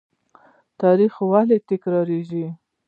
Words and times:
تاریخ 0.81 1.13
ولې 1.31 1.57
تکراریږي؟ 1.69 2.45